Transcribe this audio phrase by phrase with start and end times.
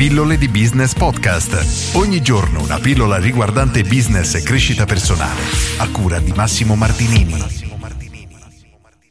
[0.00, 1.94] Pillole di Business Podcast.
[1.94, 5.42] Ogni giorno una pillola riguardante business e crescita personale.
[5.76, 7.34] A cura di Massimo Martinini.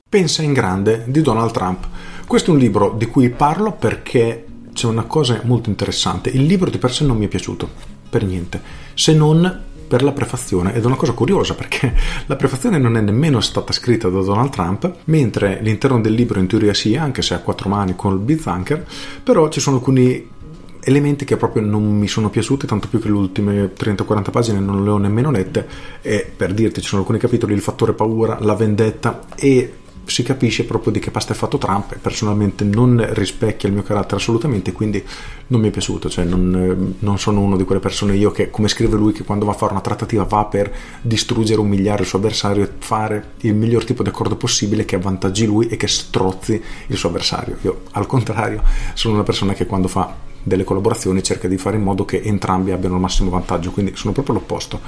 [0.09, 1.87] Pensa in grande di Donald Trump.
[2.25, 6.31] Questo è un libro di cui parlo perché c'è una cosa molto interessante.
[6.31, 7.69] Il libro di per sé non mi è piaciuto,
[8.09, 8.59] per niente,
[8.95, 11.93] se non per la prefazione ed è una cosa curiosa perché
[12.25, 16.47] la prefazione non è nemmeno stata scritta da Donald Trump, mentre l'interno del libro in
[16.47, 18.87] teoria sì, anche se a quattro mani con il Bizanker,
[19.21, 20.37] però ci sono alcuni
[20.81, 24.83] elementi che proprio non mi sono piaciuti, tanto più che le ultime 30-40 pagine non
[24.83, 25.67] le ho nemmeno lette.
[26.01, 29.73] E per dirti ci sono alcuni capitoli, il fattore paura, la vendetta e
[30.09, 33.83] si capisce proprio di che pasta è fatto Trump e personalmente non rispecchia il mio
[33.83, 35.03] carattere assolutamente quindi
[35.47, 38.67] non mi è piaciuto cioè non, non, sono uno di quelle persone io che come
[38.67, 42.17] scrive lui che quando va a fare una trattativa va per distruggere umiliare il suo
[42.17, 46.61] avversario e fare il miglior tipo di accordo possibile che avvantaggi lui e che strozzi
[46.87, 47.57] il suo avversario.
[47.61, 51.83] Io al contrario sono una persona che quando fa delle collaborazioni cerca di fare in
[51.83, 54.81] modo che entrambi abbiano il massimo vantaggio, quindi sono proprio l'opposto.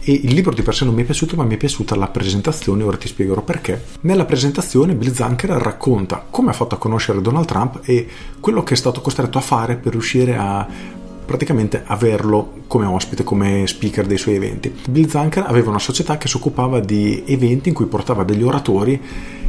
[0.00, 2.08] E il libro di per sé non mi è piaciuto, ma mi è piaciuta la
[2.08, 3.84] presentazione, ora ti spiegherò perché.
[4.00, 8.08] Nella presentazione Bill Zanker racconta come ha fatto a conoscere Donald Trump e
[8.40, 10.66] quello che è stato costretto a fare per riuscire a
[11.24, 14.74] praticamente averlo come ospite, come speaker dei suoi eventi.
[14.88, 19.00] Bill Zanker aveva una società che si occupava di eventi in cui portava degli oratori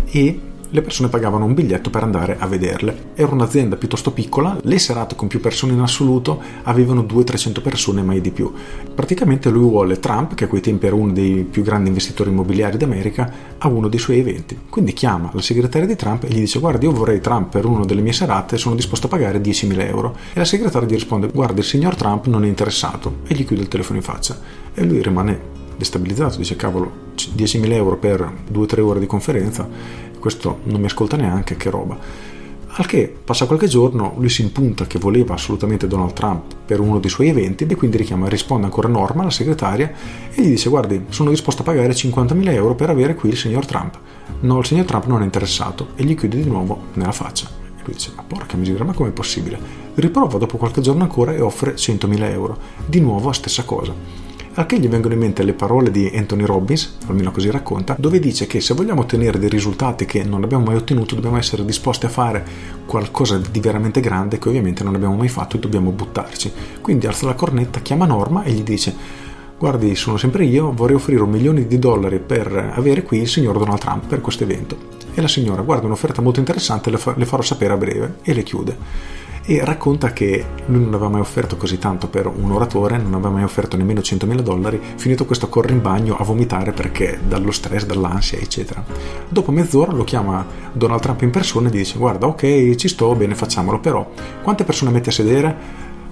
[0.05, 0.39] e
[0.73, 3.11] le persone pagavano un biglietto per andare a vederle.
[3.13, 8.21] Era un'azienda piuttosto piccola, le serate con più persone in assoluto avevano 200-300 persone, mai
[8.21, 8.51] di più.
[8.93, 12.77] Praticamente lui vuole Trump, che a quei tempi era uno dei più grandi investitori immobiliari
[12.77, 14.57] d'America, a uno dei suoi eventi.
[14.67, 17.85] Quindi chiama la segretaria di Trump e gli dice guarda io vorrei Trump per una
[17.85, 20.15] delle mie serate, sono disposto a pagare 10.000 euro.
[20.33, 23.61] E la segretaria gli risponde guarda il signor Trump non è interessato e gli chiude
[23.61, 24.35] il telefono in faccia.
[24.73, 25.39] E lui rimane
[25.77, 27.02] destabilizzato, dice cavolo
[27.35, 31.97] 10.000 euro per 2-3 ore di conferenza questo non mi ascolta neanche, che roba.
[32.65, 36.99] Al che passa qualche giorno, lui si impunta che voleva assolutamente Donald Trump per uno
[36.99, 39.91] dei suoi eventi e quindi richiama, risponde ancora Norma, la segretaria,
[40.31, 43.65] e gli dice guardi, sono disposto a pagare 50.000 euro per avere qui il signor
[43.65, 43.99] Trump.
[44.39, 47.49] No, il signor Trump non è interessato e gli chiude di nuovo nella faccia.
[47.49, 49.59] E lui dice, ma porca miseria, ma com'è possibile?
[49.95, 52.57] Riprova dopo qualche giorno ancora e offre 100.000 euro.
[52.85, 54.23] Di nuovo la stessa cosa
[54.55, 58.19] al che gli vengono in mente le parole di Anthony Robbins, almeno così racconta, dove
[58.19, 62.05] dice che se vogliamo ottenere dei risultati che non abbiamo mai ottenuto dobbiamo essere disposti
[62.05, 62.45] a fare
[62.85, 66.51] qualcosa di veramente grande che ovviamente non abbiamo mai fatto e dobbiamo buttarci.
[66.81, 69.21] Quindi alza la cornetta, chiama Norma e gli dice
[69.57, 73.57] guardi sono sempre io, vorrei offrire un milione di dollari per avere qui il signor
[73.57, 74.77] Donald Trump per questo evento.
[75.15, 78.33] E la signora guarda un'offerta molto interessante, le, fa- le farò sapere a breve e
[78.33, 78.77] le chiude
[79.45, 83.29] e racconta che lui non aveva mai offerto così tanto per un oratore, non aveva
[83.29, 87.85] mai offerto nemmeno 100.000 dollari, finito questo corre in bagno a vomitare perché dallo stress,
[87.85, 88.83] dall'ansia, eccetera.
[89.27, 93.13] Dopo mezz'ora lo chiama Donald Trump in persona e gli dice guarda ok ci sto,
[93.15, 94.09] bene facciamolo, però
[94.41, 95.55] quante persone metti a sedere?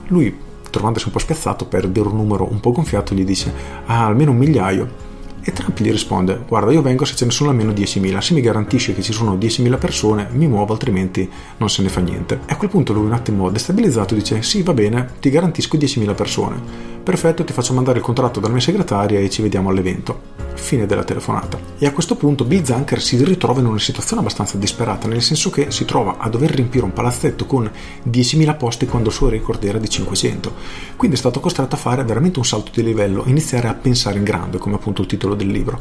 [0.08, 3.54] Lui trovandosi un po' spiazzato per dire un numero un po' gonfiato gli dice
[3.86, 5.10] ah almeno un migliaio
[5.44, 8.20] e Trump gli risponde: Guarda, io vengo se ce ne sono almeno 10.000.
[8.20, 12.02] Se mi garantisce che ci sono 10.000 persone, mi muovo, altrimenti non se ne fa
[12.02, 12.42] niente.
[12.46, 16.16] E a quel punto lui, un attimo destabilizzato, dice: Sì, va bene, ti garantisco 10.000
[16.16, 16.62] persone.
[17.04, 20.41] Perfetto, ti faccio mandare il contratto dalla mia segretaria e ci vediamo all'evento.
[20.54, 21.60] Fine della telefonata.
[21.78, 25.50] E a questo punto Bill Zanker si ritrova in una situazione abbastanza disperata, nel senso
[25.50, 27.70] che si trova a dover riempire un palazzetto con
[28.10, 30.54] 10.000 posti quando il suo record era di 500.
[30.96, 34.24] Quindi è stato costretto a fare veramente un salto di livello, iniziare a pensare in
[34.24, 35.80] grande, come appunto il titolo del libro.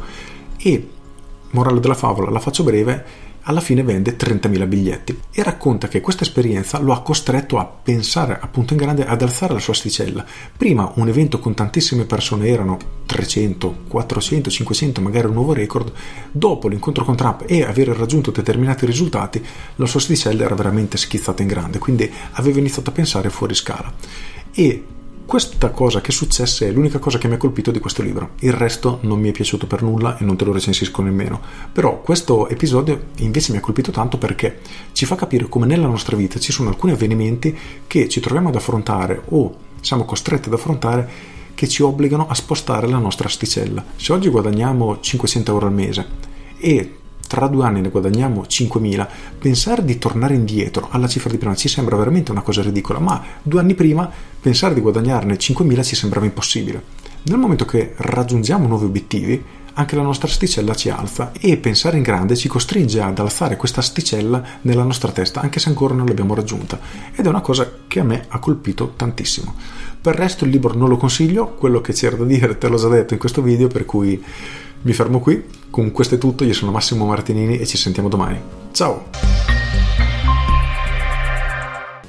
[0.56, 0.88] E,
[1.50, 6.24] morale della favola, la faccio breve, alla fine vende 30.000 biglietti e racconta che questa
[6.24, 10.24] esperienza lo ha costretto a pensare appunto in grande ad alzare la sua asticella.
[10.56, 15.92] Prima un evento con tantissime persone erano 300, 400, 500, magari un nuovo record.
[16.30, 19.44] Dopo l'incontro con Trump e aver raggiunto determinati risultati,
[19.76, 23.92] la sua asticella era veramente schizzata in grande, quindi aveva iniziato a pensare fuori scala.
[24.52, 24.84] E
[25.30, 28.30] questa cosa che successe è l'unica cosa che mi ha colpito di questo libro.
[28.40, 31.40] Il resto non mi è piaciuto per nulla e non te lo recensisco nemmeno.
[31.72, 34.58] Però questo episodio invece mi ha colpito tanto perché
[34.90, 38.56] ci fa capire come nella nostra vita ci sono alcuni avvenimenti che ci troviamo ad
[38.56, 41.08] affrontare o siamo costretti ad affrontare
[41.54, 43.84] che ci obbligano a spostare la nostra asticella.
[43.94, 46.08] Se oggi guadagniamo 500 euro al mese
[46.58, 46.96] e
[47.30, 49.06] tra due anni ne guadagniamo 5.000,
[49.38, 53.22] pensare di tornare indietro alla cifra di prima ci sembra veramente una cosa ridicola, ma
[53.40, 54.10] due anni prima
[54.40, 56.82] pensare di guadagnarne 5.000 ci sembrava impossibile.
[57.22, 59.44] Nel momento che raggiungiamo nuovi obiettivi,
[59.74, 63.78] anche la nostra asticella ci alza e pensare in grande ci costringe ad alzare questa
[63.78, 66.80] asticella nella nostra testa, anche se ancora non l'abbiamo raggiunta.
[67.14, 69.54] Ed è una cosa che a me ha colpito tantissimo.
[70.00, 72.76] Per il resto il libro non lo consiglio, quello che c'era da dire te l'ho
[72.76, 74.20] già detto in questo video, per cui
[74.82, 78.40] mi fermo qui, con questo è tutto, io sono Massimo Martinini e ci sentiamo domani.
[78.72, 79.04] Ciao!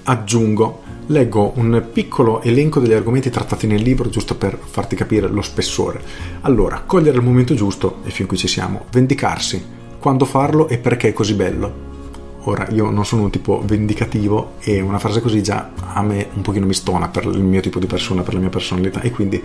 [0.04, 5.42] Aggiungo Leggo un piccolo elenco degli argomenti trattati nel libro giusto per farti capire lo
[5.42, 6.02] spessore.
[6.42, 9.62] Allora, cogliere il momento giusto, e fin qui ci siamo, vendicarsi,
[10.00, 11.91] quando farlo e perché è così bello,
[12.46, 16.42] Ora, io non sono un tipo vendicativo e una frase così già a me un
[16.42, 19.42] pochino mi stona per il mio tipo di persona, per la mia personalità e quindi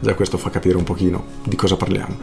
[0.00, 2.16] già questo fa capire un pochino di cosa parliamo.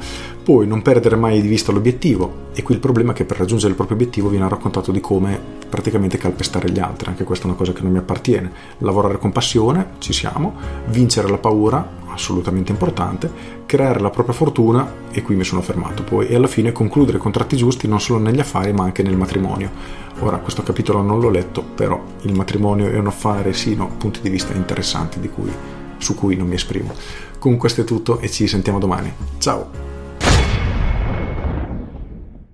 [0.44, 3.70] Poi non perdere mai di vista l'obiettivo e qui il problema è che per raggiungere
[3.70, 5.40] il proprio obiettivo viene raccontato di come
[5.70, 8.52] praticamente calpestare gli altri, anche questa è una cosa che non mi appartiene.
[8.80, 10.56] Lavorare con passione, ci siamo,
[10.88, 13.32] vincere la paura, assolutamente importante,
[13.66, 17.56] creare la propria fortuna e qui mi sono fermato poi e alla fine concludere contratti
[17.56, 19.72] giusti non solo negli affari ma anche nel matrimonio.
[20.20, 24.20] Ora questo capitolo non l'ho letto, però il matrimonio è un affare, sì, no, punti
[24.20, 25.52] di vista interessanti cui,
[25.98, 26.94] su cui non mi esprimo.
[27.40, 29.14] Con questo è tutto e ci sentiamo domani.
[29.38, 29.97] Ciao!